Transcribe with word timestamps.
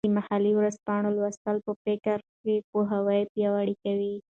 د 0.05 0.09
محلي 0.17 0.51
ورځپاڼو 0.55 1.09
لوستل 1.17 1.57
به 1.65 1.73
فکري 1.83 2.55
پوهاوي 2.71 3.21
پیاوړی 3.33 3.75
کړي. 3.83 4.13